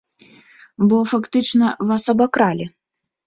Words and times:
Бо, 0.91 0.97
фактычна, 1.11 1.67
вас 1.91 2.03
абакралі. 2.17 2.65